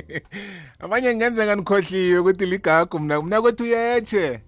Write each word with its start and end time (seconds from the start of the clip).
abanye 0.84 1.14
ngenzeka 1.14 1.54
nikhohliwe 1.56 2.18
ukuthi 2.18 2.46
ligagu 2.46 2.98
mna. 2.98 3.22
Mna 3.22 3.40
kwethu 3.42 3.64
uyeche 3.64 4.40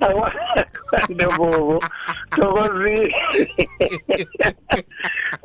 akwande 0.00 1.26
bobo. 1.36 1.82
Thokozile 2.30 3.14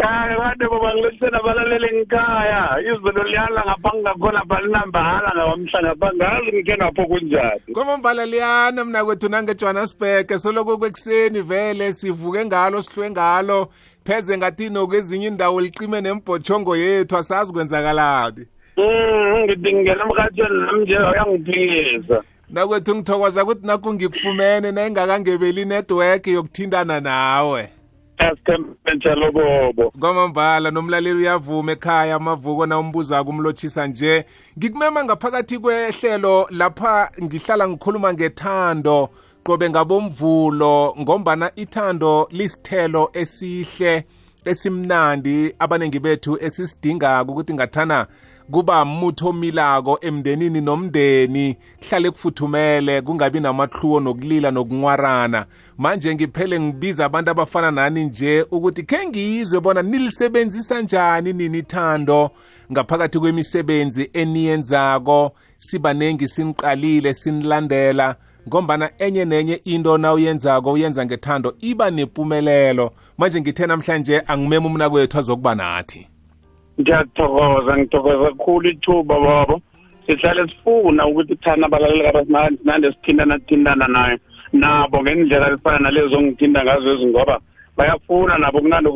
hayi 0.03 0.35
kwande 0.35 0.67
boba 0.67 0.93
ngilotshena 0.93 1.43
balalele 1.43 1.89
ngikhaya 1.93 2.79
izulu 2.81 3.23
liyala 3.23 3.63
ngapha 3.65 3.97
ngakhona 3.97 4.45
balinambala 4.45 5.31
ngawamhla 5.35 5.81
ngapha. 5.81 6.13
Ngazi 6.15 6.51
ngithe 6.53 6.77
ngapho 6.77 7.05
kunjani. 7.05 7.73
Kwamambala 7.73 8.25
liyana 8.25 8.85
mna 8.85 9.05
kwethu 9.05 9.29
nangejohannesburg. 9.29 10.37
Soloko 10.37 10.77
kwekuseni 10.77 11.41
vele 11.41 11.93
sivuke 11.93 12.45
ngalo 12.45 12.81
sihlwe 12.81 13.09
ngalo. 13.09 13.69
Pheze 14.03 14.37
ngathi 14.37 14.69
nokwezinye 14.69 15.27
indawo 15.27 15.61
liqime 15.61 16.01
nembhotshongo 16.01 16.75
yethu. 16.75 17.17
Asazi 17.17 17.53
kwenzakalani. 17.53 18.45
Ngithi 18.79 19.73
ngingena 19.73 20.03
emrhatshweni 20.03 20.65
nami 20.65 20.83
nje 20.83 20.97
uyangiphikisa 20.97 22.23
nakwethu 22.49 22.95
ngithokoza 22.95 23.43
ukuthi 23.43 23.67
nakho 23.67 23.93
ngikufumene 23.93 24.71
nayingakangebeli 24.71 25.61
inetwork 25.61 26.27
yokuthintana 26.27 26.99
nawe. 26.99 27.69
Asithembe 28.17 28.95
njalo 28.95 29.31
bobo 29.31 29.91
kwamambala 29.99 30.71
nomlaleli 30.71 31.19
uyavuma 31.19 31.71
ekhaya 31.71 32.15
amavuko 32.15 32.65
na 32.65 32.79
umbuzako 32.79 33.29
umlotshisa 33.29 33.87
nje. 33.87 34.25
Ngikumema 34.57 35.03
ngaphakathi 35.03 35.59
kwehlelo 35.59 36.47
lapha 36.49 37.11
ngihlala 37.23 37.67
ngikhuluma 37.67 38.13
ngethando 38.13 39.09
qobe 39.43 39.69
ngabomvulo 39.69 40.95
ngombana 40.99 41.51
ithando 41.55 42.27
lisithelo 42.31 43.09
esihle 43.13 44.03
esimnandi 44.45 45.55
abaningi 45.59 45.99
bethu 45.99 46.37
esisidingako 46.41 47.31
ukuthi 47.31 47.53
ngathana 47.53 48.07
kuba 48.51 48.85
mutho 48.85 49.29
omilako 49.29 49.97
emndenini 50.01 50.61
nomndeni 50.61 51.57
hlale 51.89 52.11
kufuthumele 52.11 53.01
kungabi 53.01 53.39
namahluwo 53.39 53.99
nokulila 53.99 54.51
nokunwarana 54.51 55.45
manje 55.77 56.15
ngiphele 56.15 56.59
ngibiza 56.59 57.05
abantu 57.05 57.31
abafana 57.31 57.71
nani 57.71 58.05
nje 58.05 58.45
ukuthi 58.51 58.83
khe 58.83 59.07
ngizwe 59.07 59.59
bona 59.59 59.81
nilisebenzisa 59.81 60.81
njani 60.81 61.33
nini 61.33 61.57
ithando 61.57 62.31
ngaphakathi 62.71 63.19
kwemisebenzi 63.19 64.09
eniyenzako. 64.13 65.31
Sibanengi 65.57 66.27
siniqalile 66.27 67.13
sinilandela 67.13 68.15
ngombana 68.47 68.89
enye 68.97 69.25
nenye 69.25 69.53
into 69.53 69.97
na 69.97 70.13
uyenzako 70.13 70.71
uyenza 70.71 71.05
ngethando 71.05 71.55
iba 71.59 71.91
nempumelelo 71.91 72.91
manje 73.17 73.41
ngithe 73.41 73.67
namhlanje 73.67 74.21
angimema 74.27 74.67
umnakwethu 74.67 75.17
azokuba 75.17 75.55
nathi. 75.55 76.07
Ngiyathokoza 76.79 77.77
ngithokoza 77.77 78.23
kakhulu 78.29 78.69
ithuba 78.69 79.19
babo 79.19 79.61
sihlale 80.07 80.47
sifuna 80.47 81.07
ukuthi 81.07 81.35
thana 81.35 81.65
abalaleli 81.67 82.03
kabasinande 82.03 82.91
sithintana 82.91 83.39
thintana 83.39 83.87
nayo 83.87 84.17
nabo 84.53 85.01
ngendlela 85.01 85.49
lifana 85.49 85.79
nalezo 85.79 86.21
ngithinta 86.21 86.63
ngazo 86.63 86.93
ezingoba 86.93 87.39
bayafuna 87.77 88.37
nabo 88.37 88.61
kunande 88.61 88.89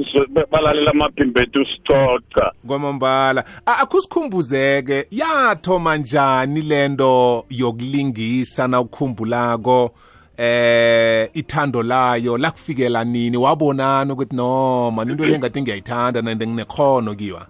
balalela 0.52 0.92
amaphimbo 0.92 1.40
ethu 1.40 1.66
sicoca. 1.66 2.52
Kwamambala 2.68 3.44
akusikhumbuzeke 3.66 5.08
yathoma 5.12 5.98
njani 5.98 6.62
lento 6.62 7.46
yokulingisa 7.50 8.68
nawukhumbulako 8.68 9.92
eh 10.38 11.30
ithando 11.34 11.84
layo? 11.84 12.38
Lakufikela 12.38 13.04
nini? 13.04 13.38
Wabonana 13.38 14.14
ukuthi 14.14 14.36
no 14.36 14.92
man 14.92 15.10
into 15.10 15.26
le 15.26 15.40
ngathi 15.40 15.62
ngiyayithanda 15.62 16.22
nande 16.22 16.48
nginekhono 16.48 17.16
kiwa 17.16 17.48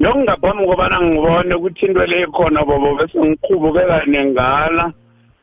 nokungaphambi 0.00 0.64
kobana 0.66 0.96
ngibone 1.02 1.54
ukuthi 1.54 1.86
into 1.86 2.06
le 2.06 2.24
ikhona 2.24 2.64
bobo 2.64 2.96
bese 2.96 3.18
ngiqhubuke 3.20 3.82
kaningana 3.90 4.84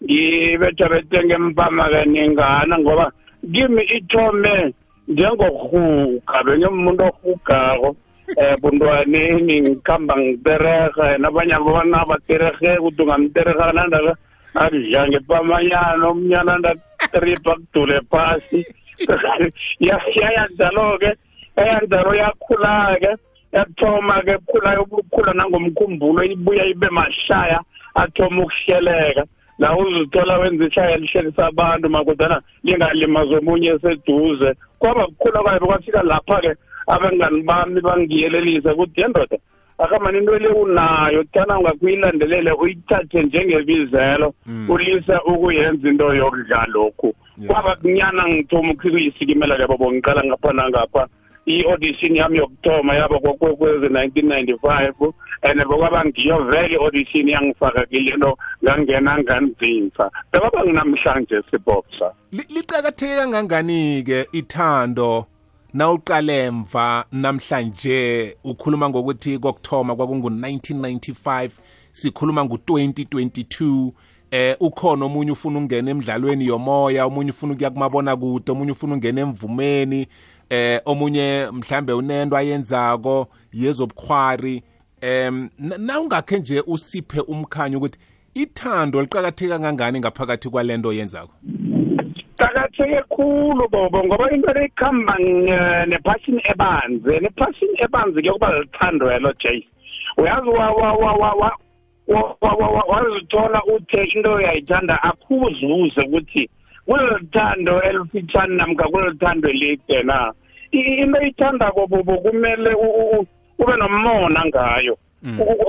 ngibethabethe 0.03 1.19
ngempama 1.25 1.83
kaningana 1.93 2.73
ngoba 2.79 3.05
kimi 3.53 3.83
ithome 3.97 4.73
njengohuga 5.07 6.37
bengimuntu 6.45 7.03
ohugako 7.05 7.89
um 8.37 8.55
buntwaneni 8.61 9.55
ngikhamba 9.61 10.13
ngiterehe 10.17 11.17
nabanye 11.21 11.53
abana 11.55 12.05
baterehe 12.09 12.71
ukuthi 12.81 13.01
ungamtereha 13.01 13.71
nandaka 13.77 14.13
adla 14.63 15.01
ngepamanyana 15.07 16.03
omnyana 16.11 16.53
ndatripa 16.57 17.53
kudule 17.55 18.01
phasi. 18.11 18.59
Yayanjalo-ke 19.85 21.11
yayanjalo 21.57 22.11
yakhula-ke 22.21 23.11
yathoma-ke 23.51 24.37
kukhula 24.37 24.81
ukukhula 24.81 25.33
nangomkhumbulo 25.33 26.23
ibuya 26.23 26.65
ibe 26.65 26.89
mahlaya 26.89 27.59
athoma 27.95 28.43
ukuhleleka. 28.43 29.23
La 29.59 29.77
uzithola 29.77 30.37
wenza 30.37 30.65
ihlaya 30.65 30.97
lihlelisa 30.97 31.47
abantu 31.47 31.89
makudana 31.89 32.41
lingalimazi 32.63 33.35
omunye 33.35 33.69
eseduze 33.75 34.53
kwaba 34.79 35.05
kukhula 35.07 35.41
kwayo 35.41 35.59
kwafika 35.59 36.03
lapha-ke 36.03 36.51
abangani 36.87 37.41
bami 37.41 37.81
bangiyelelisa 37.81 38.73
ukuthi 38.73 39.01
yendoda 39.01 39.37
akamani 39.77 40.17
into 40.17 40.37
le 40.39 40.47
unayo 40.47 41.23
thana 41.33 41.59
ungakuyilandelele 41.59 42.51
uyithathe 42.51 43.23
njengebizelo 43.23 44.33
ulisa 44.69 45.23
ukuyenza 45.23 45.89
into 45.89 46.13
yokudla 46.13 46.65
lokhu. 46.67 47.15
Kwaba 47.47 47.75
kunyana 47.75 48.27
ngithoma 48.29 48.71
ukuyisikimela 48.73 49.57
ke 49.57 49.67
bobo 49.67 49.91
ngiqala 49.91 50.23
ngapha 50.25 50.53
nangapha. 50.53 51.07
I-audition 51.47 52.15
yami 52.15 52.37
yokuthoma 52.37 52.93
kwezi-nineteen 53.57 54.27
ninety-five 54.27 54.93
and 55.41 55.65
bokwaba 55.65 56.05
ngiyo 56.05 56.43
vele 56.43 56.73
i-audition 56.73 57.29
yangifaka 57.29 57.85
kilento 57.85 58.37
ngangena 58.63 59.19
nganzinza. 59.19 60.11
Bekwaba 60.31 60.65
nginamhlanje 60.65 61.41
siboksa 61.51 62.13
liqakatheke 62.31 63.15
kangangani-ke 63.15 64.27
ithando 64.31 65.25
nawuqale 65.73 66.51
mva 66.51 67.05
namhlanje 67.11 68.35
ukhuluma 68.43 68.89
ngokuthi 68.89 69.39
kokuthoma 69.39 69.93
kwakungu-1995 69.93 71.49
sikhuluma 71.91 72.45
ngu-2022 72.45 73.91
eh 74.31 74.55
ukhona 74.59 75.05
omunye 75.05 75.31
ufuna 75.31 75.57
ukungena 75.57 75.91
emidlalweni 75.91 76.45
yomoya 76.45 77.05
omunye 77.05 77.31
ufuna 77.31 77.53
ukuya 77.53 77.69
kumabona 77.69 78.15
kude 78.15 78.51
omunye 78.51 78.71
ufuna 78.71 78.93
ukungena 78.93 79.21
emvumeni 79.21 80.07
eh 80.49 80.81
omunye 80.85 81.47
mhlambe 81.51 81.93
unento 81.93 82.37
ayenzako 82.37 83.27
yezobukhwari 83.53 84.63
em 85.01 85.49
na 85.59 86.01
ungakhe 86.01 86.39
nje 86.39 86.63
usiphe 86.67 87.19
umkhanyo 87.19 87.77
ukuthi 87.77 87.99
ithando 88.33 89.01
liqakatheke 89.01 89.49
kangangani 89.49 89.99
ngaphakathi 89.99 90.49
kwalento 90.49 90.93
yenzako 90.93 91.33
qakatheke 92.37 93.01
khulu 93.09 93.67
bobo 93.69 94.03
ngoba 94.03 94.31
into 94.31 94.53
leyikhamba 94.53 95.15
nephasini 95.87 96.41
ebanzi 96.51 97.19
nephasini 97.21 97.77
ebanzi 97.85 98.21
kuyokuba 98.21 98.59
lithandwelo 98.59 99.33
jay 99.43 99.61
uyazi 100.17 100.49
wazithola 102.89 103.63
uthe 103.75 104.03
into 104.13 104.33
uyayithanda 104.35 105.03
akhuzuze 105.03 106.01
ukuthi 106.05 106.49
kuloluthando 106.87 107.81
elifitshane 107.83 108.55
namka 108.55 108.83
kuloluthando 108.87 109.49
elide 109.49 110.03
na? 110.03 110.33
Into 110.71 111.19
eyithandako 111.21 111.87
bobo 111.87 112.17
kumele 112.17 112.71
ube 113.59 113.73
nomona 113.77 114.45
ngayo. 114.45 114.97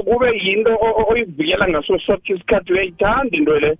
Kube 0.08 0.38
yinto 0.44 0.78
oyivikela 1.08 1.68
ngaso 1.68 1.98
sonke 1.98 2.32
isikhathi 2.32 2.72
uyayithanda 2.72 3.36
into 3.36 3.58
le. 3.58 3.78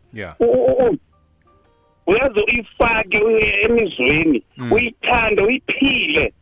Uyaze 2.07 2.41
uyifake 2.41 3.19
emizweni 3.63 4.43
uyithande 4.71 5.43
uyiphile. 5.43 6.33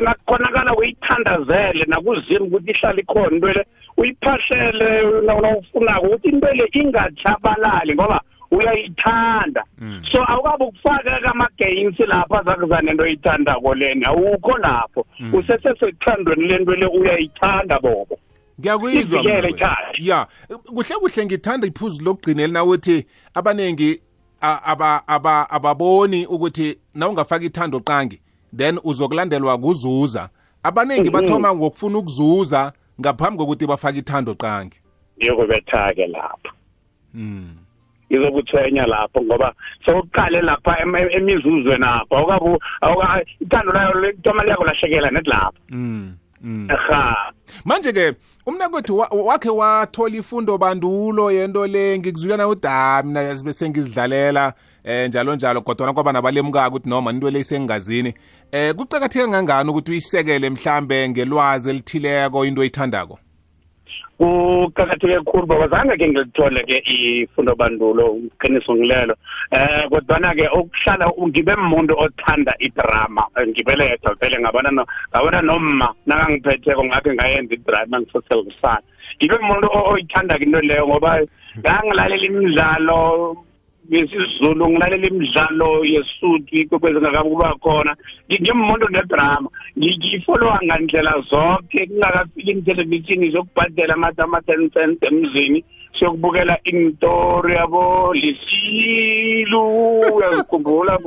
Nakukhonakala 0.00 0.74
uyithandazele 0.76 1.84
nakuzimu 1.86 2.46
ukuthi 2.46 2.70
ihlale 2.70 3.00
ikhona 3.02 3.34
into 3.36 3.46
le. 3.46 3.64
Uyiphahlele 3.96 5.20
nawufunako 5.26 6.06
ukuthi 6.06 6.28
into 6.28 6.52
le 6.52 6.68
ingatshabalali 6.72 7.94
ngoba 7.94 8.20
uyayithanda. 8.50 9.64
So 10.12 10.22
awukabe 10.28 10.64
ukufaka 10.64 11.20
kama-games 11.20 11.98
lapha 11.98 12.42
zakuza 12.42 12.80
nento 12.80 13.04
oyithandako 13.04 13.74
lena. 13.74 14.08
Awukho 14.08 14.58
lapho. 14.58 15.06
Usesesethandweni 15.32 16.48
lento 16.48 16.74
le 16.74 16.86
uyayithanda 16.86 17.78
bobo. 17.78 18.18
Ngiyakuyizwa 18.60 19.22
ya. 19.98 20.26
Kuhle 20.66 20.94
kuhle 21.00 21.26
ngithanda 21.26 21.66
iphuzu 21.66 22.04
lokugcinela 22.04 22.52
nawuthi 22.52 23.06
abaningi 23.34 24.00
ababoni 25.48 26.26
ukuthi 26.26 26.78
nawungafaka 26.94 27.44
ithando 27.44 27.80
qangi 27.80 28.20
then 28.56 28.78
uzokulandelwa 28.84 29.58
kuzuza. 29.58 30.28
Abaningi 30.62 31.10
bathoma 31.10 31.54
ngokufuna 31.54 31.98
ukuzuza 31.98 32.72
ngaphambi 33.00 33.38
kokuthi 33.38 33.66
bafake 33.66 33.98
ithando 33.98 34.34
qangi 34.34 34.76
ngiyokubetha-ke 35.18 36.06
lapho. 36.06 36.50
Izokuthwenya 38.10 38.86
lapho 38.86 39.22
ngoba 39.22 39.54
sewuqale 39.86 40.40
lapha 40.42 40.76
emizuzweni 41.16 41.84
apho 41.86 42.58
ithando 43.40 43.72
layo 43.72 44.00
lithoma 44.00 44.44
liyakulahlekelwa 44.44 45.10
nethi 45.10 45.30
lapho 45.30 45.58
mm. 45.68 46.14
ha 46.68 47.32
manje-ke 47.64 48.12
umnakwethu 48.46 48.98
wa- 48.98 49.08
wakhe 49.24 49.48
wathola 49.50 50.16
ifundo 50.16 50.58
bandulo 50.58 51.30
yento 51.32 51.66
le 51.66 51.98
ngikuzwilana 51.98 52.46
ukuthi 52.48 52.66
ha 52.66 53.02
mina 53.04 53.22
yazi 53.22 53.44
bese 53.44 53.68
ngizidlalela 53.70 54.52
eh 54.84 55.08
njalo 55.08 55.34
njalo 55.36 55.60
kodwa 55.60 55.92
kwaba 55.92 56.12
nabalemukaka 56.12 56.68
ukuthi 56.68 56.88
noma 56.88 57.10
into 57.10 57.30
le 57.30 57.38
isengazini. 57.40 58.14
Eh 58.52 58.74
kuqakatheke 58.74 59.24
kangangani 59.24 59.70
ukuthi 59.70 59.90
uyisekele 59.90 60.50
mhlambe 60.50 61.08
ngelwazi 61.08 61.70
elithileko 61.70 62.44
into 62.44 62.60
oyithandako? 62.60 63.18
Kuqakatheke 64.20 65.16
kakhulu 65.24 65.48
ngoba 65.48 65.68
zange 65.72 65.96
ke 65.96 66.04
ngilithole 66.08 66.60
ke 66.68 66.76
ifundo 66.84 67.56
bandulo 67.56 68.20
iqiniso 68.28 68.76
ngilelo. 68.76 69.16
Eh 69.48 69.88
kodwana 69.88 70.36
ke 70.36 70.44
ukuhlala 70.52 71.08
ngibe 71.08 71.56
umuntu 71.56 71.96
othanda 71.96 72.52
idrama 72.60 73.24
ngibeletha 73.40 74.12
vele 74.20 74.36
ngabona 74.44 74.70
no 74.76 74.84
ngabona 75.08 75.40
noma 75.40 75.88
nakangiphetheko 76.04 76.84
ngakhe 76.84 77.10
ngayenza 77.16 77.54
idrama 77.56 77.96
ngiseselkusana 78.00 78.84
ngibe 79.16 79.36
umuntu 79.40 79.66
oyithanda 79.72 80.36
into 80.36 80.60
leyo 80.60 80.84
ngoba 80.84 81.24
ngangilalela 81.56 82.26
imidlalo 82.28 83.00
yesizulu 83.90 84.68
ngilalela 84.70 85.06
imidlalo 85.08 85.84
yesuthu 85.84 86.78
kwezingakabi 86.80 87.30
kuba 87.30 87.54
khona. 87.62 87.92
Ngimuntu 88.30 88.86
nedrama 88.88 89.48
ngiyifolowa 89.78 90.58
ngandlela 90.64 91.14
zonke. 91.30 91.86
Kungakafiki 91.86 92.50
imthelevishini 92.50 93.30
zokubhadela 93.30 93.94
ama-ten 93.94 94.70
cent 94.70 95.02
emzini 95.02 95.64
siyokubukela 95.98 96.58
intori 96.64 97.54
yabo 97.54 98.14
lisilu. 98.14 99.62
Uyazikhumbula 100.16 100.98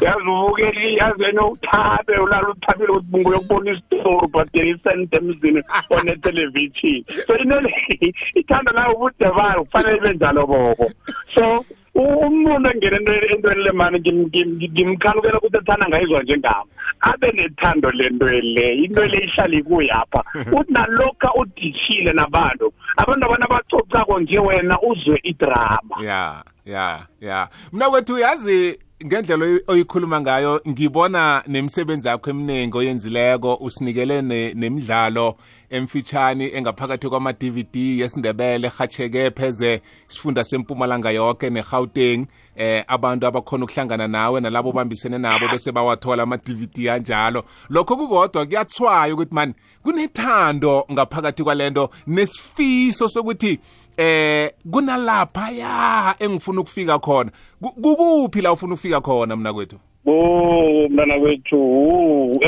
uyazi 0.00 0.28
ubukela 0.28 0.80
yazi 1.00 1.22
wena 1.22 1.46
uthabe 1.46 2.18
ulala 2.18 2.48
uthabile 2.48 2.92
ukuthi 2.92 3.28
uyokubona 3.28 3.70
isitori 3.72 4.24
ubhadela 4.26 4.70
isente 4.70 5.16
emzini 5.16 5.62
onethelevishini 5.90 7.04
so 7.26 7.36
into 7.36 7.60
le 7.60 7.72
ithanda 8.40 8.72
layo 8.72 8.94
ubude 8.94 9.28
bayo 9.36 9.64
kufanele 9.64 9.96
ibe 9.96 10.14
njalo 10.14 10.46
bobo 10.46 10.90
so 11.34 11.64
umuntu 12.00 12.70
engene 12.70 12.96
entweni 13.32 13.62
le 13.64 13.72
mani 13.72 13.98
ngimkhalukela 14.00 15.38
ukuthi 15.38 15.56
ethanda 15.56 15.88
ngayizwa 15.88 16.22
njengami 16.22 16.70
abe 17.00 17.32
nethando 17.32 17.90
lento 17.90 18.26
le 18.28 18.74
into 18.74 19.04
le 19.04 19.18
ihlala 19.24 19.56
ikuyapha 19.58 20.24
uthi 20.58 20.72
nalokha 20.72 21.34
udishile 21.34 22.12
nabantu 22.12 22.72
abantu 22.96 23.26
abana 23.26 23.44
abacocako 23.50 24.20
nje 24.20 24.38
wena 24.38 24.78
uzwe 24.80 25.20
idrama. 25.22 25.96
Ya 26.04 26.42
ya 26.66 27.06
ya. 27.20 27.48
Mna 27.72 27.90
kwethu 27.90 28.14
uyazi 28.14 28.78
ngendlela 29.06 29.44
oyi- 29.44 29.62
oyikhuluma 29.66 30.20
ngayo 30.20 30.60
ngibona 30.68 31.42
nemisebenzi 31.46 32.08
yakho 32.08 32.30
eminingi 32.30 32.76
oyenzileko 32.78 33.54
usinikele 33.54 34.22
ne- 34.22 34.54
nemidlalo. 34.54 35.36
Emfitshane 35.70 36.50
engaphakathi 36.54 37.08
kwama-dvd 37.08 37.76
yesindebele 37.76 38.66
ehatsheke 38.66 39.30
pheze 39.30 39.80
isifunda 40.10 40.44
sempumalanga 40.44 41.10
yonke 41.10 41.50
ne-gauteng. 41.50 42.26
Eh 42.56 42.84
abantu 42.88 43.26
abakhona 43.26 43.64
ukuhlangana 43.64 44.08
nawe 44.08 44.40
nalabo 44.40 44.68
obambisene 44.70 45.18
nabo 45.18 45.48
bese 45.48 45.72
bawathola 45.72 46.22
ama-dvd 46.22 46.88
anjalo. 46.88 47.44
Lokho 47.68 47.96
kukodwa 47.96 48.46
kuyathwaya 48.46 49.14
ukuthi 49.14 49.34
mani 49.34 49.54
kunethando 49.82 50.84
ngaphakathi 50.92 51.42
kwalento 51.44 51.90
nesifiso 52.06 53.08
sokuthi 53.08 53.58
eh 53.96 54.50
kunalapha 54.70 55.50
ya 55.50 56.14
engifuna 56.18 56.60
ukufika 56.60 56.98
khona. 56.98 57.30
Ku- 57.62 57.72
kukuphi 57.72 58.40
la 58.42 58.52
ufuna 58.52 58.74
ukufika 58.74 59.00
khona 59.00 59.36
mna 59.36 59.52
kwethu 59.52 59.76
o 60.10 60.88
mntana 60.90 61.14
wethu 61.16 61.58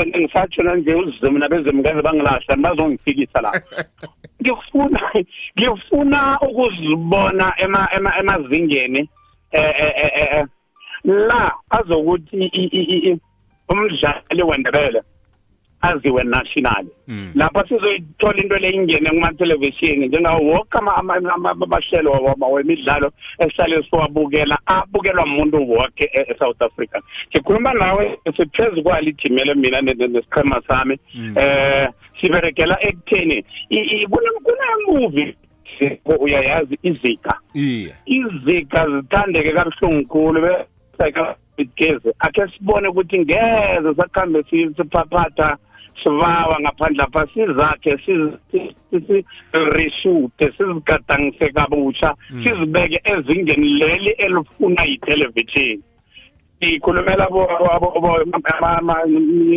ngisatshona 0.07 0.75
nje 0.75 0.93
uzimu 0.95 1.39
nabezemkazi 1.39 2.01
bangilahla 2.01 2.55
bazongifikisa 2.57 3.41
la. 3.41 3.51
Ngifuna 4.41 5.01
ngifuna 5.59 6.39
ukuzibona 6.41 7.53
ema- 7.57 7.89
ema- 7.95 8.17
emazingeni 8.19 9.09
eh, 9.51 9.73
eh, 9.77 9.93
eh, 9.95 10.27
eh, 10.31 10.45
la 11.03 11.51
azokuthi 11.69 13.19
umdlali 13.69 14.43
wendebele. 14.43 15.01
Aziwe 15.83 16.23
national. 16.23 16.85
Mm. 17.07 17.31
lapha 17.35 17.67
sizoyithola 17.67 18.37
into 18.43 18.55
le 18.57 18.69
ingene 18.69 19.09
kuma-televishini 19.09 20.07
njengawo 20.07 20.39
woke 20.47 20.77
ama- 20.77 20.95
ama- 20.95 21.33
ama- 21.33 21.49
amahlelo 21.51 22.11
wama- 22.11 22.47
wemidlalo 22.47 23.11
esihlale 23.39 23.83
siwabukela 23.89 24.57
abukelwa 24.65 25.25
muntu 25.25 25.69
woke 25.69 26.09
e- 26.13 26.25
e-south 26.31 26.61
africa. 26.61 26.97
Ngikhuluma 27.29 27.73
nawe 27.73 28.17
siphezu 28.37 28.83
kwalo 28.83 29.09
ijimele 29.09 29.53
mina 29.53 29.81
ne- 29.81 29.93
ne- 29.93 30.07
nesiqhema 30.07 30.61
sami. 30.67 30.97
Mm. 31.15 31.35
eh 31.37 31.89
siberegela 32.21 32.77
ekutheni 32.81 33.43
i- 33.69 33.75
i- 33.79 34.07
kune- 34.07 34.39
kunemuvi 34.43 35.35
uyayazi 36.19 36.79
izika. 36.83 37.39
Iye. 37.53 37.93
Izika 38.05 38.87
zithandeke 38.89 39.51
kabuhlungu 39.51 40.07
khulu 40.07 40.41
besayikageze 40.97 42.13
akhe 42.19 42.47
sibone 42.57 42.87
ukuthi 42.87 43.19
ngeze 43.19 43.93
sakhambe 43.97 44.43
si- 44.49 44.69
siphaphatha 44.77 45.57
sibawa 46.03 46.59
ngaphandle 46.61 47.03
apha 47.03 47.27
sizakhe 47.33 47.97
sizireshute 48.89 50.45
sizigadangise 50.57 51.49
kabusha 51.49 52.15
sizibeke 52.43 53.01
ezingeni 53.13 53.69
leli 53.79 54.09
elifuna 54.09 54.83
yithelevishini 54.89 55.83
ikhulumela 56.71 57.27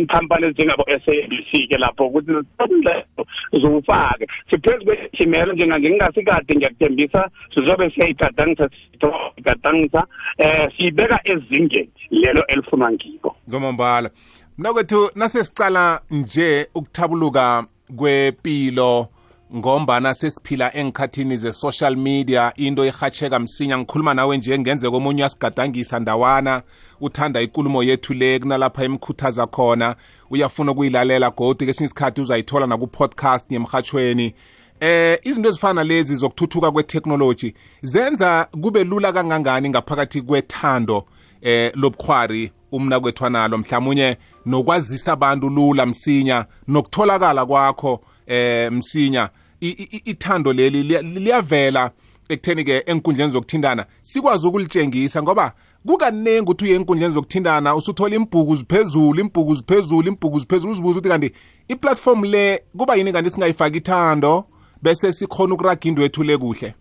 ikhampani 0.01 0.45
ezinjengabo-s 0.45 1.07
a 1.07 1.27
b 1.29 1.45
c 1.51 1.67
ke 1.67 1.77
lapho 1.77 2.05
ukuthi 2.07 2.31
lezo 2.31 3.23
ziwufake. 3.51 4.27
Siphezu 4.49 4.85
kwejimelo 4.85 5.53
njenganje 5.53 5.89
ngingasikade 5.89 6.55
ngiyakuthembisa 6.55 7.29
sizobe 7.53 7.89
siyayigadangisa 7.89 8.69
siyigadangisa 8.69 10.07
um 10.39 10.69
siyibeka 10.77 11.19
ezingeni 11.23 11.89
lelo 12.11 12.45
elifunwa 12.47 12.91
ngibo 12.91 13.35
ngomambala 13.49 14.09
mna 14.57 14.73
kwethu 14.73 15.11
nasesicala 15.15 16.01
nje 16.11 16.69
ukuthabuluka 16.75 17.63
kwepilo 17.95 19.07
ngombana 19.55 20.13
sesiphila 20.13 20.75
enkhathini 20.75 21.37
ze-social 21.37 21.95
media. 21.95 22.53
Into 22.55 22.85
ihatsheka 22.85 23.39
msinya 23.39 23.77
ngikhuluma 23.77 24.13
nawe 24.13 24.37
nje 24.37 24.59
ngenze 24.59 24.89
komunye 24.89 25.21
uyasigadangisa 25.21 25.99
ndawana. 25.99 26.61
Uthanda 27.01 27.41
ikulumo 27.41 27.83
yethu 27.83 28.13
le 28.13 28.39
kunalapha 28.39 28.83
emkhuthaza 28.83 29.47
khona. 29.47 29.95
Uyafuna 30.29 30.71
ukuyilalela 30.71 31.29
godi 31.29 31.65
kesinye 31.65 31.85
isikhathi 31.85 32.21
uzayithola 32.21 32.67
naku-podcast 32.67 33.51
yemhatshweni 33.51 34.33
eh 34.79 35.19
izinto 35.23 35.49
ezifana 35.49 35.83
lezi 35.83 36.15
zokuthuthuka 36.15 36.71
kweteknoloji 36.71 37.53
zenza 37.81 38.47
kube 38.61 38.83
lula 38.83 39.13
kangangani 39.13 39.69
ngaphakathi 39.69 40.21
kwethando? 40.21 41.05
Eh 41.41 41.71
lobukhwari 41.75 42.51
umna 42.71 42.99
kwethanalo 42.99 43.57
mhlawumunye 43.57 44.17
nokwazisa 44.45 45.13
abantu 45.13 45.49
lula 45.49 45.85
msinya 45.85 46.45
nokutholakala 46.67 47.45
kwakho 47.45 48.01
eh 48.27 48.71
msinya. 48.71 49.29
Ithando 49.59 50.53
leli 50.53 50.83
liya- 50.83 51.01
liyavela 51.01 51.91
ekutheni 52.29 52.63
ke 52.63 52.83
enkundleni 52.85 53.31
zokuthindana 53.31 53.85
sikwazi 54.01 54.47
ukulitshengisa 54.47 55.23
ngoba 55.23 55.53
kukanengi 55.87 56.39
ukuthi 56.41 56.65
uye 56.65 56.75
enkundleni 56.75 57.13
zokuthindana 57.13 57.75
usuthola 57.75 58.15
imbhuku 58.15 58.55
ziphezulu 58.55 59.19
imbhuku 59.19 59.55
ziphezulu 59.55 60.07
imbhuku 60.07 60.39
ziphezulu. 60.39 60.71
Uzibuza 60.71 60.99
ukuthi 60.99 61.09
kanti 61.09 61.31
iplatform 61.67 62.23
le 62.23 62.63
kuba 62.77 62.95
yini 62.95 63.11
kanti 63.11 63.29
singayifaki 63.29 63.77
ithando 63.77 64.45
bese 64.81 65.13
sikhona 65.13 65.53
ukuraga 65.53 65.89
into 65.89 66.01
wethu 66.01 66.23
le 66.23 66.37
kuhle? 66.37 66.73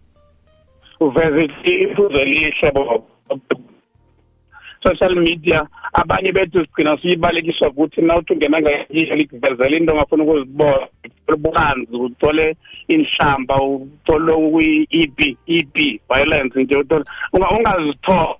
Uveze 1.00 1.44
iphuzo 1.64 2.18
elihle 2.20 2.72
bo 2.74 3.04
social 4.86 5.14
media 5.16 5.66
abanye 5.92 6.32
bethu 6.32 6.60
sigcina 6.64 6.98
siyibalekiswa 6.98 7.68
ukuthi 7.68 8.02
na 8.02 8.16
uthi 8.16 8.32
ungena 8.32 8.60
ngayiyo 8.60 9.14
likuvezela 9.16 9.76
into 9.76 9.92
ongafuna 9.92 10.24
ukuzibona 10.24 10.86
ububanzi 11.34 11.96
uthole 11.96 12.56
inhlamba 12.88 13.62
uthole 13.62 14.32
okuyi-ep 14.32 15.18
ep 15.46 15.76
violence 16.10 16.62
nje 16.62 16.76
uthole 16.76 17.04
unga- 17.32 17.50
ungazithola 17.56 18.36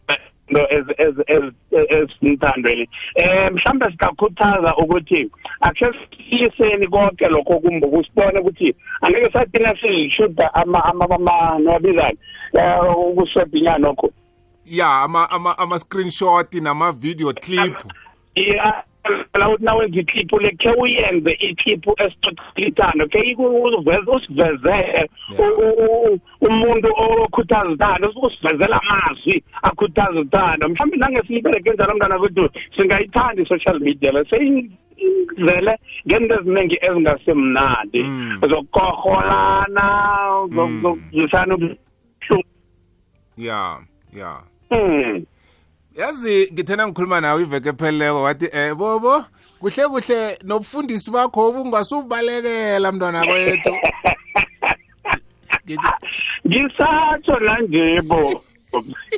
into 0.49 0.63
ez- 0.71 0.95
ez- 0.99 1.25
ez- 1.27 1.53
ezintandweni 1.99 2.89
um 3.23 3.55
mhlawumbe 3.55 3.87
singakhuthaza 3.91 4.77
ukuthi 4.77 5.31
akhe 5.61 5.87
siyiseni 6.31 6.87
konke 6.87 7.29
lokho 7.29 7.61
kumbuka 7.61 8.09
sibone 8.09 8.39
ukuthi 8.41 8.75
angeke 9.03 9.33
sagcina 9.33 9.77
sizishuda 9.81 10.51
nowabizani 10.67 12.19
um 12.55 13.13
ukushoda 13.13 13.59
inyanokho 13.59 14.11
ya 14.67 14.89
ama 15.03 15.31
ama 15.31 15.59
ama 15.59 15.79
screenshot 15.79 16.55
nama 16.55 16.93
video 16.93 17.33
clip. 17.33 17.75
Yeah 18.35 18.83
la 19.35 19.49
uthi 19.49 19.65
nawenza 19.65 20.01
iclip 20.01 20.33
le 20.41 20.51
khe 20.59 20.71
uyenze 20.83 21.31
iclip 21.41 21.85
esixoxilithando 22.01 23.07
khe 23.09 23.35
uveze 23.39 24.11
usivezele 24.11 25.09
umuntu 26.41 26.89
okhuthaza 26.97 27.71
uthando 27.71 28.09
usivezela 28.23 28.81
amazwi 28.83 29.43
akhuthaza 29.63 30.21
uthando 30.21 30.69
mhlawumbe 30.69 30.97
nange 30.97 31.23
siyibereke 31.27 31.71
njalo 31.73 31.95
mntana 31.95 32.19
kwethu 32.19 32.49
singayithanda 32.77 33.43
i-social 33.43 33.81
media 33.81 34.13
le. 34.13 34.25
Zele 35.47 35.79
ngento 36.09 36.35
eziningi 36.41 36.79
ezingasemnandi. 36.81 38.03
Mm. 38.03 38.41
zokukorholana 38.51 39.87
Mm. 40.51 40.81
zokuzwisana 40.83 41.55
ubuhlungu. 41.55 42.45
Ya 43.37 43.79
ya. 44.13 44.41
Yazi 45.97 46.51
ngithena 46.53 46.87
ngikhuluma 46.89 47.21
nawe 47.21 47.43
iveke 47.43 47.69
epheleleko 47.69 48.23
wathi 48.23 48.47
eh 48.53 48.75
bobo 48.75 49.25
kuhle 49.61 49.89
kuhle 49.89 50.39
nobufundisi 50.45 51.11
bakho 51.11 51.49
ubungasubalekela 51.49 52.93
mntwana 52.93 53.25
kwethu. 53.27 53.73
Ngisatsho 56.47 57.41
nanje 57.41 58.01
bo. 58.03 58.43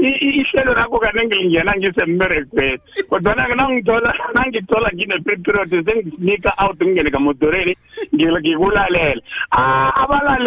I- 0.01 0.07
i- 0.07 0.41
ihlelo 0.41 0.75
lakho 0.75 0.99
kanenge 1.01 1.35
lingena 1.35 1.73
ngisemmerekweni 1.77 2.79
kodwana-ke 3.09 3.55
nangithola 3.55 4.15
nangithola 4.35 4.91
ngine-free 4.95 5.37
period 5.43 5.71
sengisinika 5.85 6.53
out 6.59 6.79
ngingene 6.81 7.11
kamodoreni 7.11 7.77
ngikulalela. 8.15 9.23
Ah, 9.51 10.07
ba- 10.09 10.39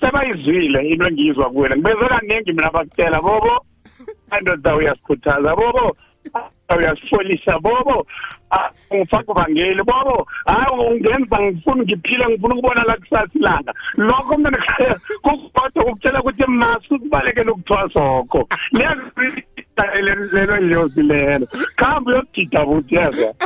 sebayizwile 0.00 0.88
into 0.88 1.08
engiyizwa 1.08 1.50
kuwena. 1.50 1.76
Ngibeze 1.76 2.08
kaningi 2.08 2.52
mina 2.52 2.70
bakutshela 2.70 3.20
bobo 3.20 3.64
andoda 4.30 4.76
uyasikhuthaza 4.76 5.56
bobo 5.56 5.96
ah, 6.34 6.76
uyasifolisa 6.76 7.58
bobo 7.58 8.06
ah, 8.50 8.70
ungifaka 8.90 9.32
uvangeli 9.32 9.82
bobo 9.82 10.26
hayi 10.46 10.90
ungenza 10.90 11.40
ngifuna 11.40 11.82
ngiphile 11.82 12.26
ngifuna 12.28 12.54
ukubona 12.54 12.82
la 12.84 12.96
kusasa 12.96 13.28
ilanga. 13.34 13.74
Lokho 13.96 14.36
mina 14.36 14.58
kukodwa 15.22 15.84
kukutshela 15.84 16.20
ukuthi 16.20 16.44
masu 16.46 16.98
kubalekele 16.98 17.50
ukuthwasokho 17.50 18.48
lelo 20.32 20.56
njozi 20.60 21.02
lelo. 21.02 21.46
Khambe 21.76 22.10
uyokugida 22.10 22.64
buthi 22.64 22.94
yezwa 22.94 23.34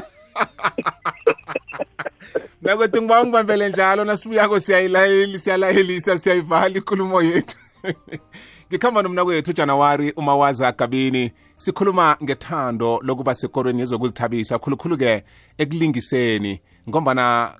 nakwethu 2.62 3.02
ngiba 3.02 3.22
ungibambele 3.22 3.68
njalo 3.68 4.04
nasibuyako 4.04 4.60
siyayilayeli 4.60 5.38
siyalayelisa 5.38 6.18
siyayivala 6.18 6.78
ikulumo 6.78 7.22
yethu. 7.22 7.56
Ngikhamba 8.68 9.02
nomna 9.02 9.24
kwethu 9.24 9.50
ujanawari 9.50 10.12
umawazi 10.12 10.64
agabini 10.64 11.32
sikhuluma 11.56 12.16
ngethando 12.22 13.00
lokuba 13.02 13.34
sekorweni 13.34 13.80
yezokuzithabisa 13.80 14.58
khulukhulu-ke 14.58 15.24
ekulingiseni 15.58 16.60
ngombana 16.88 17.52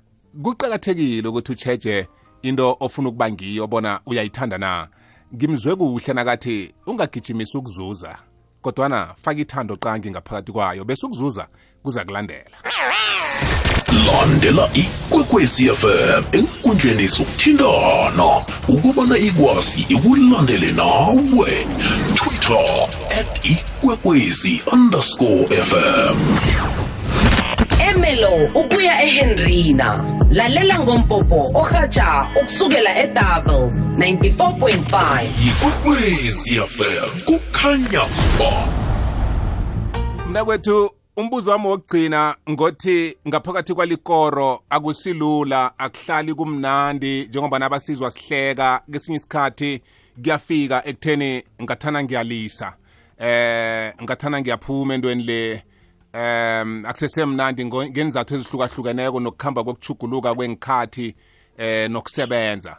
kuqakathekile 0.43 1.27
ukuthi 1.27 1.51
utsheje 1.51 2.07
into 2.41 2.77
ofuna 2.79 3.09
ukuba 3.09 3.31
ngiyo 3.31 3.67
bona 3.67 3.99
uyayithanda 4.05 4.57
na. 4.57 4.87
Ngimzwe 5.35 5.75
kuhle 5.75 6.13
nakathi 6.13 6.73
ungagijimisi 6.87 7.57
ukuzuza 7.57 8.17
kodwana 8.61 9.15
faka 9.21 9.39
ithando 9.39 9.77
qangi 9.77 10.11
ngaphakathi 10.11 10.51
kwayo 10.51 10.85
bese 10.85 11.05
ukuzuza 11.05 11.47
kuza 11.83 12.05
kulandela. 12.05 12.57
Landela 14.05 14.69
ikwekwezi 14.73 15.69
fm 15.69 16.23
enkundleni 16.31 17.07
zokuthintana. 17.07 18.41
Ukubana 18.67 19.17
ikwazi 19.17 19.85
ikulandele 19.89 20.71
nawe. 20.71 21.67
Twitter 22.15 22.87
at 23.19 23.45
ikwekwezi 23.45 24.61
underscore 24.73 25.47
fm 25.63 26.15
emelo 27.89 28.49
ukuya 28.55 29.03
ehenrina. 29.03 30.03
Lalela 30.29 30.79
ngompopo 30.79 31.49
orhatsha 31.53 32.27
ukusukela 32.41 32.95
edouble 33.03 33.69
94.5 33.93 35.23
yikwekwezi 35.45 36.55
fm 36.59 37.19
kukhanya 37.25 38.01
ba 38.39 38.67
mnakwethu 40.29 40.91
umbuzo 41.17 41.51
wami 41.51 41.67
wokugcina 41.67 42.35
ngothi 42.49 43.17
ngaphakathi 43.27 43.73
kwalikoro 43.73 44.63
akusilula 44.69 45.79
akuhlali 45.79 46.33
kumnandi 46.33 47.25
njengoba 47.25 47.59
nabasizwa 47.59 48.11
sihleka. 48.11 48.81
Kesinye 48.91 49.17
isikhathi 49.17 49.81
kuyafika 50.21 50.85
ekutheni 50.85 51.43
ngathana 51.61 52.03
ngiyalisa. 52.03 52.73
Eh 53.19 53.93
ngathana 54.03 54.41
ngiyaphuma 54.41 54.93
entweni 54.93 55.23
le. 55.23 55.63
Um 56.13 56.85
akusesemnandi 56.85 57.65
ngenzathu 57.65 58.35
ezihlukahlukeneko 58.35 59.19
nokuhamba 59.19 59.63
kokuchuguluka 59.63 60.35
kwengikhathi 60.35 61.15
eh 61.57 61.89
nokusebenza. 61.91 62.77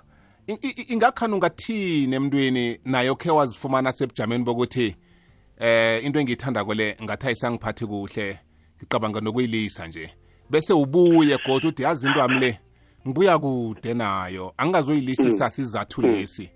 Ingakhani 0.88 1.34
ungathini 1.34 2.16
emntwini 2.16 2.78
nayo 2.84 3.14
khe 3.16 3.30
wazifumana 3.30 3.92
sebujameni 3.92 4.44
bokuthi 4.44 4.96
eh 5.62 6.04
into 6.04 6.18
engiyithanda 6.18 6.64
kole 6.64 6.96
ngathi 7.02 7.26
ayisangiphathi 7.26 7.86
kuhle. 7.86 8.38
Ngicabanga 8.78 9.20
nokuyilisa 9.20 9.86
nje. 9.86 10.10
Bese 10.50 10.72
ubuye 10.72 11.38
goda 11.46 11.68
uthi 11.68 11.82
yazi 11.82 12.06
into 12.06 12.20
wami 12.20 12.40
le 12.40 12.58
ngibuya 13.06 13.38
kude 13.38 13.94
nayo. 13.94 14.54
Angingazoyilisa 14.56 15.28
isasa 15.28 15.46
isizathu 15.62 16.02
lesi. 16.02 16.50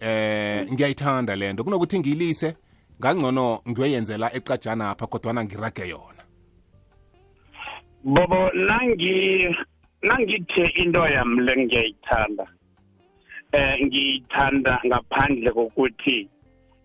Eh 0.00 0.66
ngiyayithanda 0.72 1.36
lento 1.36 1.64
kunokuthi 1.64 1.98
ngiyilise 1.98 2.54
ngangcono 3.00 3.60
ngiyoyenzela 3.68 4.34
eqajana 4.34 4.90
apha 4.90 5.06
kodwana 5.06 5.44
ngirage 5.44 5.88
yona. 5.88 6.22
Bobo 8.04 8.50
nangi 8.54 9.56
nangithe 10.02 10.66
into 10.82 11.06
yami 11.06 11.40
le 11.46 11.56
ngiyayithanda. 11.56 12.46
Eh 13.52 13.86
ngiyithanda 13.86 14.80
ngaphandle 14.86 15.50
kokuthi 15.52 16.28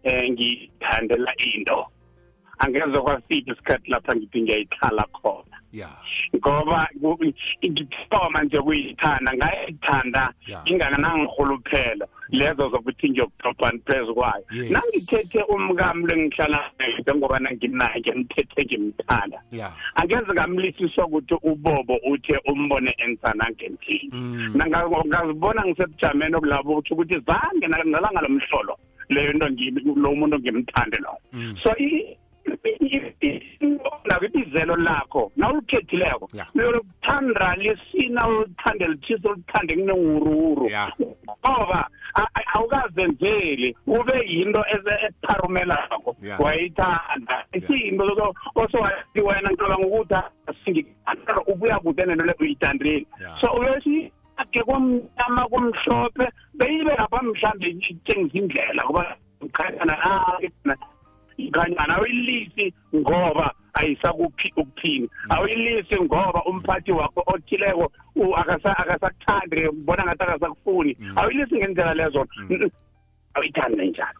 eh 0.03 0.29
ngiyithandela 0.31 1.31
into. 1.37 1.85
Angeze 2.59 2.97
kwafika 3.01 3.51
isikhathi 3.51 3.91
lapha 3.91 4.15
ngithi 4.15 4.41
ngiyayithala 4.41 5.03
khona. 5.13 5.57
Ya. 5.73 5.89
Ngoba 6.35 6.87
ku- 7.01 7.17
ngithoma 7.65 8.43
nje 8.43 8.59
kuyithanda 8.61 9.33
ngayithanda 9.33 10.33
Ya. 10.47 10.61
ingakanangirhuluphelo 10.65 12.05
lezo 12.29 12.69
zokuthi 12.69 13.09
ngiyokudobhani 13.09 13.79
phezu 13.85 14.13
kwayo. 14.13 14.45
Yes. 14.51 14.71
nangithethe 14.71 15.41
umkami 15.43 16.07
lengihlala 16.07 16.59
naye 16.79 16.97
njengobana 16.99 17.51
nginaye 17.51 17.99
ngimthethe 17.99 18.61
ngimthanda. 18.65 19.41
Ya. 19.51 19.71
Angeze 19.95 20.33
ngamlisiswa 20.33 21.05
ukuthi 21.07 21.33
ubobo 21.43 21.95
uthe 22.11 22.37
umbone 22.45 22.93
ensana 22.97 23.45
ngentini 23.51 24.09
Mm. 24.13 24.53
ngazibona 25.07 25.65
ngisebujameni 25.65 26.35
obulabo 26.35 26.71
ukuthi 26.77 26.93
ukuthi 26.93 27.19
zange 27.27 27.67
na- 27.67 27.83
nalanga 27.83 28.21
lomhlolo 28.21 28.77
leyo 29.09 29.33
nto 29.33 29.47
lo 29.95 30.15
muntu 30.15 30.39
ngimthande 30.39 30.97
lo 30.97 31.13
Mm. 31.33 31.55
so 31.63 31.69
nako 34.05 34.25
ibizelo 34.25 34.75
lakho 34.75 35.31
nawulikhethileko 35.35 36.29
Yeah. 36.33 36.47
uyokuthanda 36.55 37.55
lisina 37.55 38.27
ulithande 38.27 38.87
lithisa 38.87 39.29
ulithande 39.29 39.75
kunenguruwuru 39.75 40.69
Yeah. 40.69 40.91
ngoba 41.45 41.87
awukazenzeli 42.53 43.75
ube 43.87 44.13
yinto 44.27 44.65
epharumelako 44.69 46.15
wayithanda 46.39 47.45
isiyinto 47.53 48.35
osowathi 48.55 49.21
wena 49.21 49.49
ngicabanga 49.51 49.87
ukuthi 49.87 50.15
asingithanda 50.47 51.41
ubuya 51.47 51.79
kude 51.79 52.05
nento 52.05 52.25
le 52.25 52.35
uyithandile 52.39 53.05
Yeah. 53.21 53.41
so 53.41 53.47
uyosi 53.51 54.11
ake 54.53 54.63
komnyama 54.63 55.47
komhlophe 55.49 56.25
beyibe 56.53 56.93
lapha 56.95 57.21
mhlambe 57.23 57.67
itshengisa 57.69 58.37
indlela 58.37 58.83
kuba 58.83 59.17
khanyana 59.51 59.95
khanyana 61.51 61.95
awuyilisi 61.97 62.73
ngoba 62.95 63.53
ayisakuphi 63.73 64.53
ukuphini 64.57 65.09
awuyilisi 65.29 65.95
ngoba 66.01 66.43
umphathi 66.45 66.91
wakho 66.91 67.23
othileko 67.27 67.91
u- 68.15 68.35
akasa- 68.37 68.77
akasakuthandi 68.77 69.67
ubona 69.67 70.03
ngathi 70.05 70.23
akasakufuni. 70.23 70.97
Awuyilisi 71.15 71.55
ngendlela 71.57 71.93
lezo. 71.93 72.25
Awuyithandi 73.33 73.87
njalo 73.89 74.19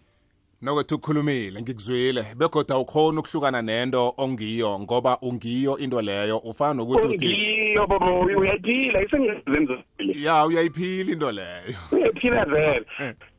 nokwethu 0.63 0.96
ukhulumile 0.96 1.62
ngikuzwile 1.62 2.24
begodwa 2.38 2.75
awukhona 2.75 3.20
ukuhlukana 3.20 3.62
nento 3.62 4.13
ongiyo 4.17 4.79
ngoba 4.79 5.17
ungiyo 5.22 5.77
into 5.77 6.01
leyo. 6.01 6.38
Ufana 6.38 6.74
nokuthi 6.74 7.08
uthi 7.08 8.36
uyaphila 8.38 9.01
isengizenzile 9.03 9.84
ya 10.24 10.46
uyayiphila 10.46 11.12
into 11.12 11.32
leyo. 11.32 11.77
Uyaphila 11.91 12.46
vele. 12.46 12.86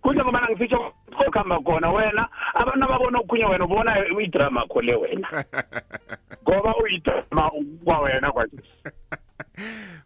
Kunje 0.03 0.23
ngoba 0.23 0.41
nangisitsho 0.41 0.93
okuhamba 1.27 1.61
khona 1.61 1.91
wena 1.93 2.29
abantu 2.55 2.85
ababona 2.85 3.19
okhunye 3.19 3.45
wena 3.45 3.65
ubona 3.65 3.93
uyidrama 4.17 4.67
kho 4.67 4.83
le 4.83 4.95
wena. 4.95 5.29
Ngoba 6.43 6.77
uyidrama 6.77 7.51
kwawena 7.85 8.33
kwanje. 8.33 8.63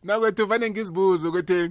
Nakwethu 0.04 0.46
vane 0.46 0.70
ngizibuza 0.70 1.28
ukuthi 1.28 1.70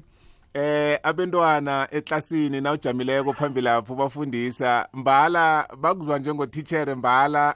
eh 0.58 1.00
abantwana 1.04 1.88
eklasini 1.92 2.62
nawujamileko 2.62 3.34
phambili 3.34 3.66
lapho 3.66 3.96
bafundisa 3.96 4.88
mbala 4.94 5.68
bakuzwa 5.78 6.20
njengotitshere 6.20 6.96
mbala 6.96 7.56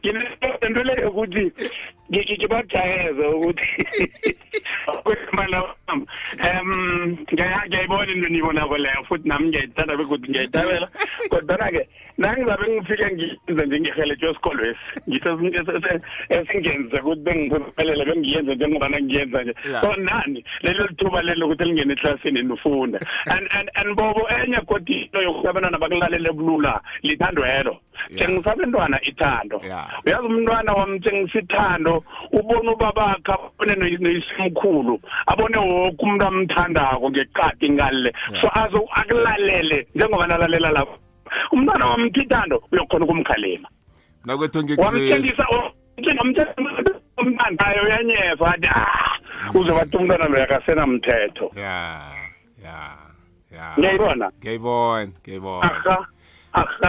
nginento 0.00 0.82
leyo 0.82 1.10
ukuthi 1.10 1.52
ngibajayeze 2.18 3.24
ukuthi 3.26 3.68
mana 5.36 5.64
um 5.90 7.16
ngiyayibona 7.32 8.12
into 8.12 8.28
niyibonako 8.28 8.76
leyo 8.78 9.04
futhi 9.08 9.28
nami 9.28 9.48
ngiyayithanda 9.48 9.96
begothi 9.96 10.30
ngiyayithabela. 10.30 10.88
Kodwana-ke 11.30 11.88
nangizabe 12.18 12.64
ngifike 12.68 13.06
ngiyenze 13.12 13.66
nje 13.66 13.80
ngihelejwe 13.80 14.30
esikolweni 14.30 14.76
ngitho 15.08 15.30
esingenze 16.28 16.96
ukuthi 17.00 17.22
bengiphelele 17.22 18.04
bengiyenze 18.04 18.54
njengobana 18.54 19.00
ngiyenza 19.00 19.42
nje. 19.42 19.54
Yeah. 19.68 19.82
so 19.82 19.96
nani 19.96 20.44
lelo 20.62 20.86
lithuba 20.86 21.22
lelo 21.22 21.46
ukuthi 21.46 21.64
lingene 21.64 21.92
eklasini 21.92 22.42
nifunda. 22.42 22.98
And 23.26 23.46
and 23.56 23.68
and 23.74 23.96
bobo 23.96 24.28
enye 24.28 24.60
kodwa 24.68 24.94
into 24.94 25.22
yokuthi 25.22 25.48
abantwana 25.48 25.78
bakulalela 25.78 26.32
bulula 26.32 26.80
lithandwelo 27.02 27.80
Yeah. 28.10 28.28
njengisabantwana 28.28 28.98
ithando. 29.02 29.60
Yeah. 29.64 29.88
uyazi 30.06 30.26
umntwana 30.26 30.72
wamtshengisa 30.72 31.38
ithando 31.38 32.03
ubona 32.32 32.72
ubabakhe 32.72 33.32
abone 33.32 33.74
noyisimkhulu 34.00 35.00
abone 35.26 35.58
woke 35.58 36.02
umuntu 36.02 36.26
amthandako 36.26 37.10
ngeqadi 37.10 37.70
ngale. 37.70 38.10
So 38.40 38.48
azo 38.54 38.80
akulalele 38.94 39.86
njengoba 39.94 40.26
nalalela 40.26 40.70
lapho 40.70 40.98
umntwana 41.52 41.86
wamthi 41.86 42.20
ithando 42.20 42.62
uyokhona 42.72 43.04
ukumkhalima. 43.04 43.68
Nakwethu 44.24 44.62
ngikuzwile 44.62 45.14
wamtshengisa 45.14 46.54
umntanayo 47.18 47.82
uyanyeza 47.84 48.44
wathi 48.44 48.68
ah 48.68 49.18
uze 49.54 49.72
bathi 49.72 49.96
umntwana 49.96 50.28
loyo 50.28 50.44
akasenamthetho. 50.44 51.50
Ya 51.56 52.00
ya 52.64 52.76
ngiyayibona. 53.78 54.30
Ngiyayibona 54.38 55.12
ngiyayibona. 55.22 56.06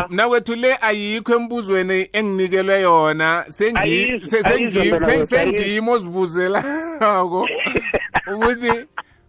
Mnakwethu 0.10 0.56
le 0.56 0.78
ayikho 0.82 1.34
embuzweni 1.36 2.10
enginikelwe 2.14 2.82
yona. 2.82 3.46
Sengi- 3.50 3.78
Ayikho, 3.82 4.28
se- 4.28 4.44
sengi- 4.44 4.80
ayikho 4.80 5.00
se- 5.00 5.18
mntakwethu, 5.18 5.28
sengimi 5.28 5.90
ozibuzelako. 5.92 7.48
Ukuthi 8.34 8.86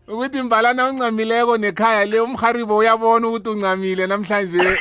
ukuthi 0.09 0.43
mbalana 0.43 0.89
uncamileko 0.89 1.57
nekhaya 1.59 2.05
le 2.05 2.21
umharibo 2.21 2.77
uyabona 2.77 3.29
ukuthi 3.29 3.49
uncamile 3.51 4.07
namhlanje. 4.07 4.79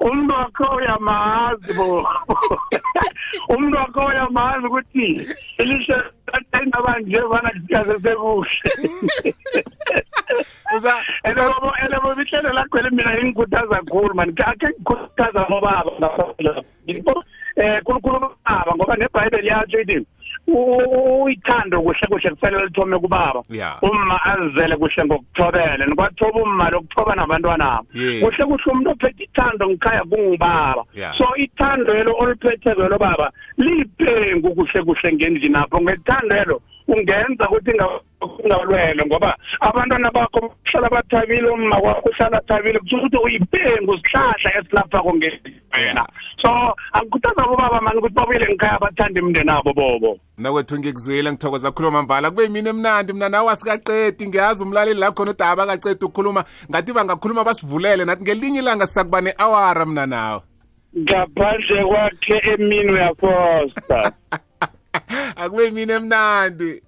Umuntu 0.00 0.32
wakho 0.34 0.76
uyamazi 0.76 1.72
bo. 1.76 2.06
Umuntu 3.52 3.76
wakho 3.76 4.00
uyamazi 4.06 4.66
ukuthi 4.66 5.26
elishe 5.58 5.94
indaba 6.62 6.98
nje 7.00 7.20
bana 7.30 7.50
kusiyaze 7.50 7.94
sekuhle 8.02 8.50
Uza- 10.76 11.02
ene 11.24 11.32
uza- 11.40 11.52
bobo 11.54 11.72
ene 11.84 11.96
bobo 12.02 12.22
ihlelo 12.22 12.50
lakhwele 12.52 12.90
mina 12.90 13.20
ingikhuthaza 13.20 13.76
kakhulu 13.82 14.14
mani 14.14 14.32
akhe 14.44 14.66
ngikhuthaza 14.68 15.40
ngobaba 15.50 15.90
ngapha 16.00 16.24
eh 17.56 17.82
kulukhulu 17.84 18.18
baba 18.46 18.72
ngoba 18.76 18.96
nebhayibheli 18.96 19.48
yatsho 19.48 19.80
ithi 19.80 20.06
u- 20.46 21.22
uyithando 21.24 21.82
kuhle 21.82 22.06
kuhle 22.08 22.30
kufanele 22.30 22.64
lithome 22.66 22.98
kubaba 22.98 23.42
Yeah. 23.50 23.78
umma 23.82 24.16
azizele 24.24 24.76
kuhle 24.76 25.04
ngokuthobela 25.04 25.86
nikwathoba 25.86 26.40
umma 26.42 26.70
lokuthoba 26.70 27.14
nabantwana 27.14 27.66
abo 27.78 27.86
Yes. 27.94 28.22
kuhle 28.22 28.44
kuhle 28.46 28.64
umuntu 28.72 28.90
ophethe 28.90 29.24
ithando 29.24 29.68
ngikhaya 29.68 30.02
kungubaba 30.04 30.82
Yeah. 30.94 31.14
so 31.18 31.26
ithando 31.36 31.94
elo 31.94 32.14
oliphetheko 32.18 32.88
lo 32.88 32.98
baba 32.98 33.30
liphengu 33.58 34.54
kuhle 34.54 34.80
kuhle 34.84 35.12
ngendlini 35.12 35.56
apho 35.58 35.80
ngethando 35.80 36.36
elo 36.36 36.62
ungenza 36.94 37.44
ukuthi 37.48 37.70
inga- 37.70 38.00
ungalwele 38.44 39.02
ngoba 39.06 39.36
abantwana 39.60 40.10
bakho 40.10 40.54
uhlala 40.66 40.88
bathabile 40.88 41.48
umma 41.48 41.76
kwakho 41.80 42.08
uhlala 42.08 42.38
athabile 42.38 42.78
kusho 42.78 42.96
ukuthi 42.96 43.16
uyiphengu 43.16 43.98
sihlahla 43.98 44.58
esilaphako 44.58 45.14
ngendlini 45.14 45.60
wena 45.74 46.06
so 46.42 46.50
angikhuthaza 46.92 47.42
bobaba 47.48 47.80
mani 47.80 47.98
ukuthi 47.98 48.14
babuyele 48.14 48.46
ngikhaya 48.48 48.78
bathande 48.78 49.20
imndeni 49.20 49.50
abo 49.50 49.72
bobo. 49.72 50.18
Mnakwethu 50.38 50.78
ngikuzwile 50.78 51.32
ngithokoza 51.32 51.70
khuluma 51.70 52.02
mbala. 52.02 52.30
Kube 52.30 52.48
mina 52.48 52.70
emnandi 52.70 53.12
mna 53.12 53.28
nawe 53.28 53.50
asikaqedi 53.50 54.26
ngiyazi 54.28 54.62
umlaleli 54.62 55.00
la 55.00 55.10
khona 55.12 55.30
udaba 55.30 55.62
akaqedi 55.62 56.04
ukukhuluma. 56.04 56.44
Ngathi 56.70 56.92
bangakhuluma 56.92 57.44
basivulele 57.44 58.04
nathi 58.04 58.22
ngelinye 58.22 58.58
ilanga 58.58 58.86
sisakuba 58.86 59.20
ne-awara 59.20 59.86
mna 59.86 60.06
nawe. 60.06 60.40
Ngaphandle 60.98 61.84
kwakhe 61.84 62.52
emini 62.52 62.92
uyafosta 62.92 64.12
akube 65.36 65.70
mina 65.70 65.94
emnandi. 65.94 66.82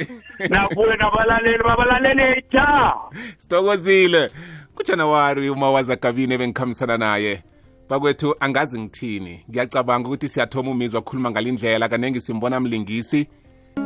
Nakuwe 0.49 0.97
nabalaleli 0.97 1.63
babalaleli 1.65 2.23
etha 2.23 2.95
sithokozile. 3.39 4.31
Kujanawari 4.75 5.51
umawaza 5.51 5.97
gabini 5.97 6.35
ebengikhambisana 6.35 6.99
naye. 6.99 7.43
Bakwethu 7.89 8.35
angazi 8.41 8.81
ngithini. 8.81 9.45
Ngiyacabanga 9.51 10.09
ukuthi 10.09 10.29
siyathoma 10.29 10.71
umizwa 10.71 11.01
akhuluma 11.01 11.31
ngalindlela 11.31 11.89
kanengi 11.89 12.21
simbona 12.21 12.61
mlingisi 12.61 13.29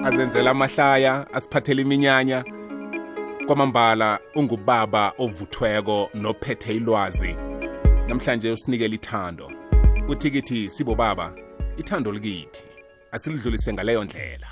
azenzela 0.04 0.50
amahlaya 0.50 1.26
asiphathela 1.32 1.80
iminyanya. 1.80 2.44
Kwamambala 3.46 4.18
ungubaba 4.34 5.12
ovuthweko 5.18 6.10
nophethe 6.14 6.74
ilwazi. 6.74 7.36
Namhlanje 8.08 8.52
usinikela 8.52 8.94
ithando. 8.94 9.52
Uthi 10.08 10.30
kithi 10.30 10.70
sibobaba 10.70 11.34
ithando 11.76 12.12
likithi. 12.12 12.75
Asilidlulise 13.16 13.72
ngaleyo 13.72 14.04
ndlela. 14.04 14.48